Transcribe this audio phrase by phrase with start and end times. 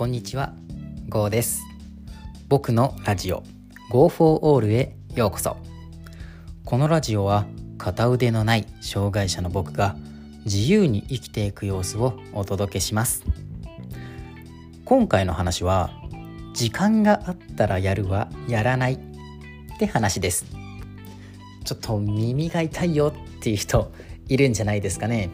[0.00, 0.54] こんにちは、
[1.10, 1.60] ゴーです。
[2.48, 3.42] 僕のラジオ
[3.90, 5.58] Go for All へようこそ。
[6.64, 7.44] このラジオは
[7.76, 9.96] 片腕のない障害者の僕が
[10.46, 13.26] 自由に生きていく様子をお届けします。
[14.86, 15.90] 今回の話は
[16.54, 18.98] 時間があったらやるはやらないっ
[19.78, 20.46] て話です。
[21.64, 23.92] ちょっと耳が痛いよっていう人
[24.28, 25.28] いるんじゃないですかね。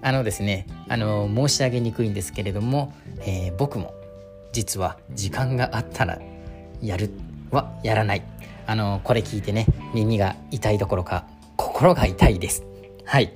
[0.00, 3.94] あのですね、あの申し上げにくいんですけれども、えー僕も
[4.52, 6.18] 実は時間があったら
[6.80, 7.10] やる
[7.50, 8.22] はやらない。
[8.66, 12.64] あのこれ聞いてね、耳が痛いどころか心が痛いです。
[13.04, 13.32] はい。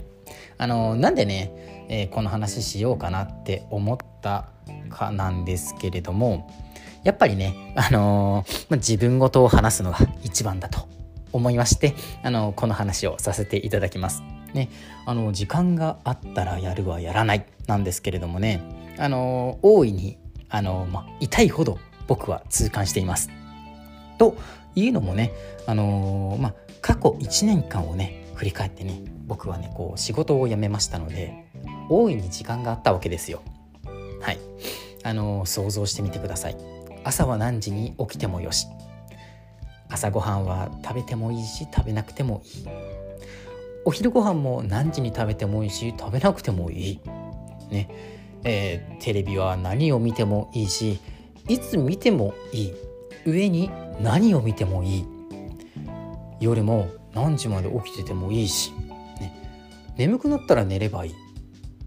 [0.59, 4.49] あのなんでね、えーこの話しようかなって思った
[4.91, 6.51] かなんですけれども、
[7.05, 10.89] やっぱりね、あのーまあ自分ごとを話すのが一番だと
[11.33, 14.23] 思いまして、あのこの話をさせていただきます。
[14.55, 14.71] ね、
[15.05, 18.63] あの時間があったらやるはやらないなんですけれどもね、
[18.99, 20.19] あの大いに
[20.49, 23.31] あの、ま、痛いほど僕は痛感しています。
[24.19, 24.37] と
[24.75, 25.33] いうのもね、
[25.67, 31.47] あのま、過去1年間をね振り返ってね僕はねこう仕事を辞めましたので
[31.89, 33.43] 大いに時間があったわけですよ。
[34.21, 34.39] はい、
[35.05, 36.79] あの想像してみてください。
[37.05, 38.67] 朝は何時に起きてもよし
[39.89, 42.67] 朝ごはんは食べてもいいし食べなくてもいい
[43.85, 47.01] お昼ご飯も何時に食べてもいいし食べなくてもいい
[47.71, 50.98] ねえーテレビは何を見てもいいし
[51.48, 52.75] いつ見てもいい。
[53.25, 55.05] 上に何を見てもいい。
[56.41, 58.72] 夜も何時まで起きててもいいし、
[59.19, 59.34] ね、
[59.97, 61.14] 眠くなったら寝ればいい。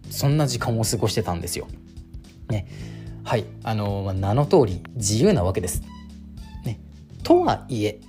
[0.09, 1.67] そんな時間を過ごしてたんですよ。
[2.49, 2.67] ね、
[3.23, 3.45] はい。
[3.63, 5.83] あのま名の通り自由なわけです。
[6.65, 6.79] ね、
[7.23, 8.01] とはいえ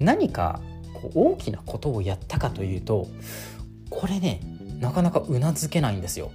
[0.00, 0.60] 何か
[0.94, 3.06] こう大きなことをやったかというと
[3.88, 4.40] これね
[4.80, 6.32] なかなかうなずけないんですよ。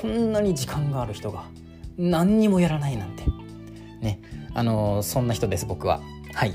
[0.00, 1.44] こんなに時間がある人が
[1.96, 3.24] 何にもやらないなんて。
[4.00, 4.20] ね
[4.54, 6.00] あのそんな人です僕は。
[6.34, 6.54] はい。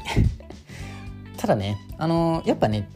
[1.37, 2.89] ただねあのやっぱね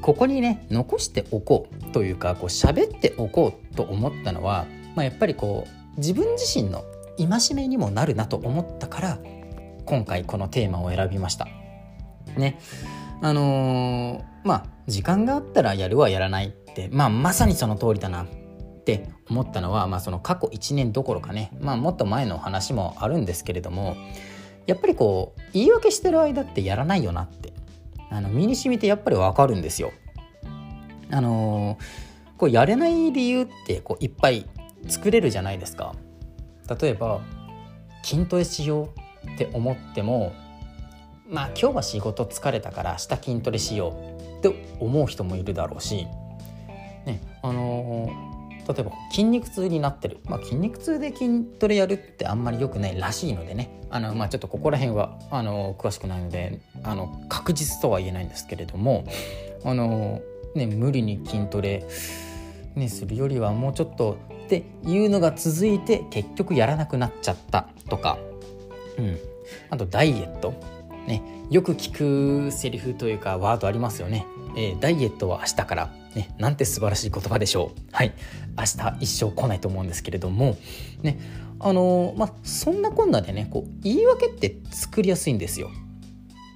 [0.00, 5.66] ここにね残しておこうというかこう喋っておこうと思ったのは、まあ、やっぱりこ
[5.96, 6.84] う自分自身の
[7.18, 9.18] 戒めにもなるなと思ったから
[9.84, 11.46] 今回このテーマを選びました。
[12.36, 12.58] ね。
[13.22, 18.26] あのーまあ時間があったらやるはやらないってまあまさにその通りだな。
[18.80, 23.96] って思ったのは、まあ、その過去1年どころかね、まあ、もっと前の話もあるんですけれども
[24.66, 27.52] やっぱりこう言い訳してる間ってやらないよなって
[28.10, 29.92] あの身に染みてやっぱりわかるんですよ。
[31.10, 32.10] あのー
[32.40, 34.46] こうやれない理由ってこういっぱい
[34.88, 35.94] 作れるじゃないですか。
[36.80, 37.20] 例えば
[38.02, 38.94] 筋トレしよ
[39.26, 40.32] うって思っても
[41.28, 46.06] まあ今日は仕事疲れたから明日筋トレしようって思う人もいるだろうし、
[47.04, 48.29] ねあのー
[48.72, 53.80] 例えば筋肉痛になってる、まあ、筋肉痛で筋トレやるってあんまり良くないらしいのでね。
[53.90, 59.04] あの、まあ、ちょっとここら辺はあの詳しくないのであの確実とは言えないんですけれども
[59.64, 60.22] あの、
[60.54, 61.84] ね、無理に筋トレ、
[62.76, 68.18] ね、するよりはもうちょっとっていうのが続いて結局やらなくなっちゃったとか、
[68.96, 69.18] うん、
[69.70, 70.54] あとダイエット、
[71.10, 74.26] ね、よく聞くセリフというかワードありますよね。
[74.56, 77.80] えーダイエットは明日から、ね、なんて素晴らしい言葉でしょう。
[77.90, 78.12] はい、
[78.56, 80.56] 明日一生来ないと思うんですけれども、
[81.02, 81.18] ね、
[81.58, 85.70] あのーまあそんなこんなでねこう言い訳って作りやすいんですよ。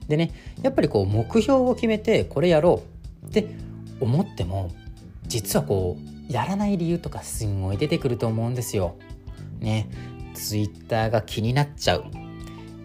[0.07, 0.31] でね
[0.63, 2.83] やっぱりこう目標を決めてこれやろ
[3.25, 3.49] うって
[4.01, 4.71] 思っても
[5.27, 8.95] 実はこうやらない理由とかすんごい出てくると思うんですよ。
[9.59, 9.89] ね、
[10.35, 12.05] ツイッターが気になっちゃう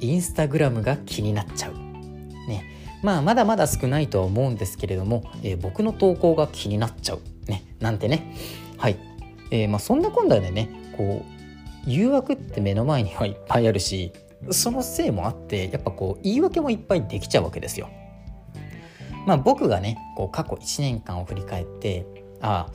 [0.01, 1.73] インスタグラムが気になっちゃう。
[2.47, 2.63] ね。
[3.01, 8.33] まあまだまだ少ないとは思うんですけれども、えー僕の投稿が気になっちゃう、ね、なんてね。
[8.77, 8.97] はい、
[9.51, 14.13] えーまあ、そんなこんなでねこう誘惑って目の前にはいっぱいあるし
[14.51, 17.89] そのせいもあってやっぱこう言い訳もいっぱいできちゃうわけですよ。
[19.25, 22.05] まあ僕がねこう過去1年間を振り返って
[22.41, 22.67] あ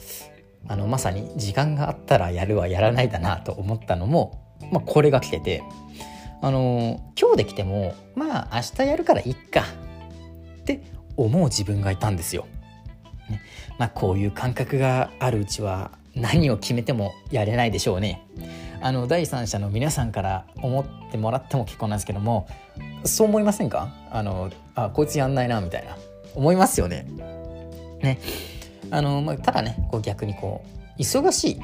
[0.68, 5.62] ああのまさに時間があったらやるはやらないだなと思ったのも、まあ、これが来てて
[6.44, 9.62] あの今日できてもまあ明日やるからいっか
[10.60, 10.82] って
[11.16, 12.46] 思う自分がいたんですよ。
[13.30, 13.40] ね、
[13.78, 18.20] まあこういう感覚があるうちは何を決めてもやれないでしょうね。
[18.82, 22.46] あの第三者の皆さんから思ってもらっても結構なんですけども
[23.04, 23.88] そう思いませんか？
[24.10, 25.96] あのあこいつやんないなみたいな
[26.34, 27.06] 思いますよね。
[28.02, 28.18] ね
[28.90, 30.62] あの、まあ、ただねこう逆にこ
[30.98, 31.60] う忙しい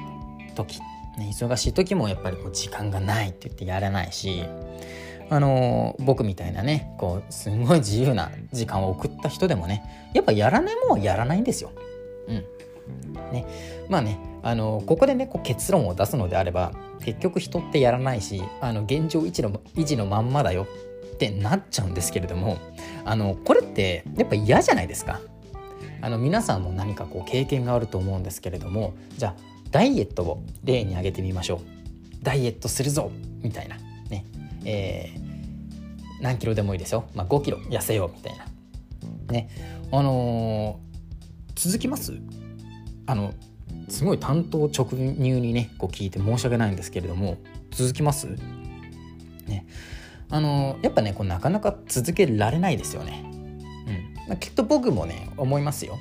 [0.55, 0.81] 時っ、
[1.21, 4.45] ね、忙しい時もやっぱりこう時間がないって言ってやらないし
[5.29, 11.71] あの僕みたいなねこうすごい自由な時間を送った人でもねやっぱやらないもんはやらないんですよ。
[12.27, 12.45] うん
[13.33, 13.47] ね
[13.89, 16.73] まあねあのここでねこう結論を出すのであれば
[17.05, 20.67] 結局人ってやらないしあの現状維持の維持のまんまだよ
[21.15, 22.57] ってなっちゃうんですけれども
[23.05, 25.21] あのこれってやっぱ嫌じゃないですか。
[26.03, 31.61] あの皆さんも何かこう経験があると思うんですけれどもじゃあダイエットを例に挙げてみましょう。
[32.23, 33.11] ダイエットするぞ
[33.43, 33.77] みたいな。
[34.11, 34.25] ね。
[34.65, 38.47] えー、何キロでもいいですよ、まあ、5キロ痩せようみたいな。
[39.31, 39.49] ね。
[39.93, 42.15] あのー、続きます？
[43.07, 43.33] あの
[43.89, 47.39] すごい担当直入にねこう聞いて申し訳ないんですけれども
[47.71, 48.29] 続きます？
[49.47, 49.67] ね。
[50.29, 53.25] あのやっぱねこうなかなか続けられないですよね。
[53.33, 54.29] うん。
[54.29, 55.99] まあ、きっと僕もね思いますよ。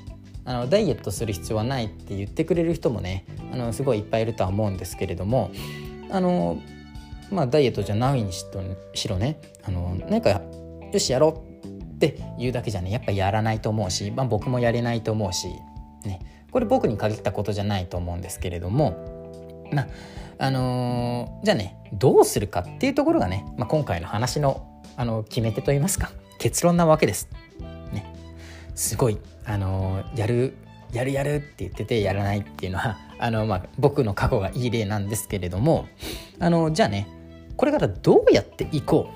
[0.50, 3.24] あのダイエットする必要はないって言ってくれる人もね
[3.54, 5.52] あのすごいいっぱいいるとは思うんですけれども
[6.10, 6.60] あの
[7.30, 8.48] まあダイエットじゃないにし
[9.08, 10.42] ろねあのなんか
[10.92, 15.50] よしやろうって言うだけじゃねやっぱやらないと思うし、まあ、僕もやれないと思うし、
[16.04, 16.20] ね、
[16.50, 19.88] これ僕に限ったことじゃないと思うんですけれどもまあ
[20.40, 27.30] あのー、じゃあねどうするかっていうところがね、まあ、今回の話のあの決め手といいますか結論なわけです。
[28.80, 30.54] すごい、あの、やる
[30.94, 35.86] やるやるって言っててやらないっていうのは あの、まあ、僕の過去がいい例なんですけれども
[36.40, 37.08] あのじゃあね
[37.58, 39.10] これからどうやっていこ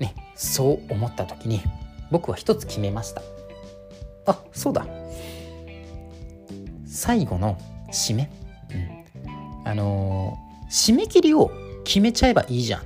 [0.00, 1.62] う、ね、そう思った時に
[2.10, 3.22] 僕は一つ決めました。
[4.26, 4.86] あそうだ。
[6.84, 7.56] 最後の
[7.92, 8.30] 締め、
[9.24, 10.36] うん、あの、
[10.68, 11.50] 締め切りを
[11.84, 12.84] 決めちゃえばいいじゃんっ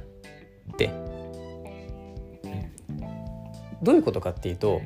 [0.76, 0.91] て、
[3.82, 4.81] どういうことかっていうと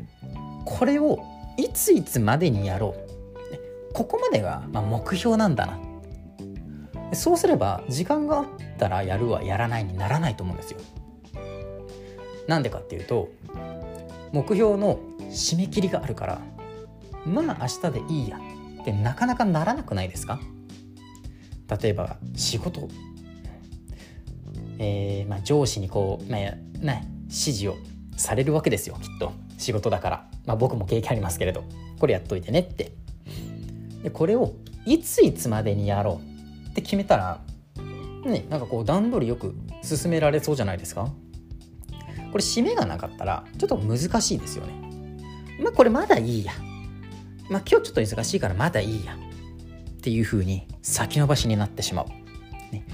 [0.64, 1.24] これを
[1.56, 3.92] いついつまでにやろう。
[3.92, 5.78] ここまでが、まあ、目標なんだな。
[7.12, 8.44] そうすれば時間があっ
[8.78, 10.78] たらやるはやらないにならないと思うんですよ。
[12.46, 13.28] なんでかっていうと
[14.32, 16.40] 目標の締め切りがあるから
[17.26, 18.40] まあ明日でいいや
[18.80, 20.40] ってなかなかならなくないですか？
[21.82, 22.88] 例えば仕事、
[24.78, 27.76] えーまあ、上司にこう、まあね、指示を
[28.20, 29.32] されるわけですよきっと。
[29.58, 31.64] 仕事だから、まあ、僕も経験ありますけれど。
[31.98, 32.92] これやっといてねって。
[34.02, 34.54] でこれを
[34.86, 36.68] いついつまでにやろう？
[36.70, 37.40] って決めたら
[38.24, 41.10] ねなんかこう段取りよく進められそうじゃないですか？
[42.32, 44.72] これ締めがなかったらちょっと難しいですよね。
[45.62, 46.52] まあこれまだいいや。
[47.50, 49.16] まあ、今日ちょっと忙しいからまだいいや。
[49.16, 52.06] っていう風に先延ばしになってしまう、
[52.72, 52.86] ね、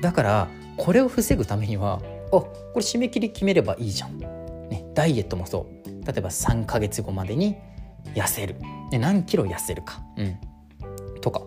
[0.00, 2.00] だからこれを防ぐためにはあ
[2.30, 4.20] これ締め切り決めればいいじゃん、
[4.94, 6.06] ダイエットもそう。
[6.06, 7.56] 例えば3ヶ月後までに
[8.14, 8.56] 痩せる、
[8.90, 11.42] ね、何キロ痩せるか、うん、とか、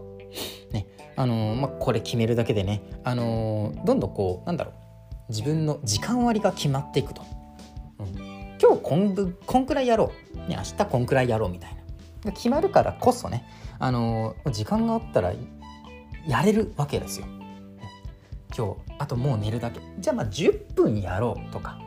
[0.72, 0.88] ね。
[1.16, 4.74] あのー、まあ、これ決めるだけでね、あのー、どんどんこうなんだろう。
[5.30, 7.24] 自分の時間割が決まっていくと、
[8.00, 8.16] うん、
[8.62, 11.76] 今日こんぶこんくらいやろう、ね、明日こんくらいやろうみたい
[12.24, 12.32] な。
[12.32, 13.46] 決まるからこそね、
[13.80, 15.34] あの時間があったら
[16.28, 17.28] やれるわけですよ。
[18.58, 19.80] 今日あともう寝るだけ。
[20.00, 21.80] じゃあまあ10分やろうとか、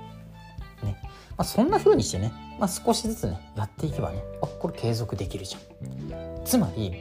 [1.39, 6.45] まあ、そんな風にしてね、まあ、少しずつねやっていけばねあこれ継続できるじゃん。
[6.45, 6.93] つまり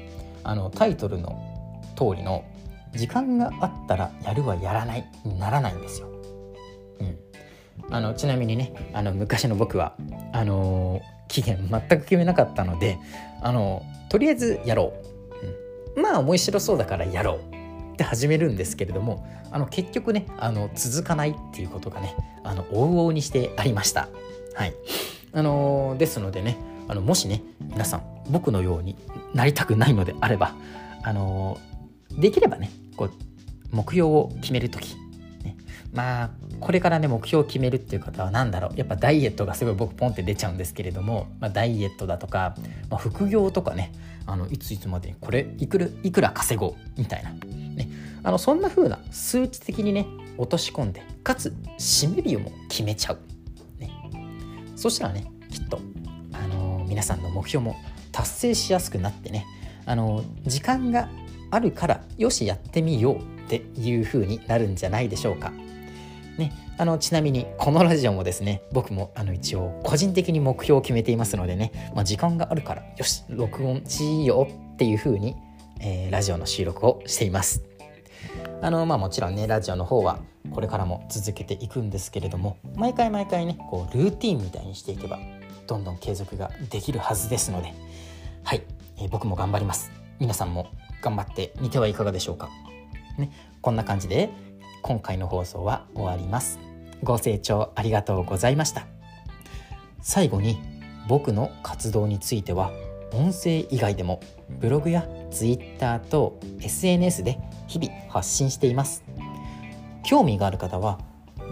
[0.44, 2.46] あのタイトルの通りの
[2.94, 6.08] 時間があったらやるはやらないにならないんですよ。
[7.00, 9.96] うん、あのちなみにねあの昔の僕は
[10.32, 12.98] あのー期限全く決めなかったので
[13.42, 14.94] あのとりあえずやろ
[15.96, 17.58] う、うん、まあ面白そうだからやろう。
[17.94, 24.08] って始めるんですけれどもあの結局ねあの続かないっていうことがねあの往々にしてありました。
[24.58, 24.74] はい。
[25.34, 28.96] あのですのでねあのもしね皆さん僕のように
[29.36, 30.56] なりたくないのであれば
[31.04, 31.60] あの
[32.12, 33.12] できればねこう
[33.72, 34.96] 目標を決める時
[35.44, 35.56] ね。
[35.94, 38.72] まあこれからね目標を決めるっていう方は何だろう。
[38.76, 42.56] やっぱダイエットがすごい僕ポンって出ちゃうんですけれども、まあ、ダイエットだとか、
[42.90, 43.92] まあ、副業とかね
[44.26, 47.90] あのいついつまでにこれいくらいくら稼ごうみたいな、ね、
[48.24, 53.20] あのそんな風な数値的にね落とし込んでかつ締め日をも決めちゃう、
[54.78, 55.80] そしたらねきっと、
[56.34, 57.76] あの、皆さんの目標も
[58.12, 59.46] 達成しやすくなってね、
[59.86, 61.10] あの、時間が
[61.52, 65.52] あるからよしやってみようっていう風になるんじゃないでしょうか。
[66.38, 75.36] ね、あのちなみにこのラジオもですね僕もあの一応個人的に目標を決めていますのでね、まあ、時間があるからよし録音しようっていう風に、
[75.82, 77.64] えー、ラジオの収録をしています
[78.62, 80.20] あのまあもちろんねラジオの方は
[80.52, 85.20] これからも続けていくんですけれども毎回毎回ねこうルーティンみたいにしていけば
[85.68, 87.74] どんどん継続ができるはずですので
[88.44, 88.64] はい、
[88.98, 89.92] えー、僕も頑張ります。
[90.20, 92.50] 皆さんも頑張ってみてはいかがでしょうか。
[93.18, 93.30] ね。
[93.62, 94.30] こんな感じで
[94.82, 96.58] 今回の放送は終わります。
[97.04, 98.88] ご清聴ありがとうございました。
[100.02, 100.60] 最後に
[101.10, 102.72] 僕の活動については
[103.12, 104.22] 音声以外でも
[104.62, 107.38] ブログや Twitter と SNS で
[107.68, 109.07] 日々発信しています。
[110.08, 111.00] 興味がある方は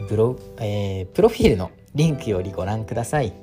[0.08, 3.34] ブロ,、えー、プロフィールのリンクよりご覧ください。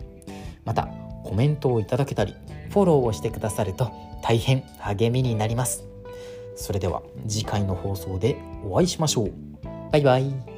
[0.64, 0.88] また
[1.22, 2.34] コメントをいただけたり
[2.70, 3.92] フォローをしてくださると
[4.22, 5.84] 大変励みになります。
[6.56, 9.32] それでは次回の放送でお会いしましょう。
[9.92, 10.51] バイバイ。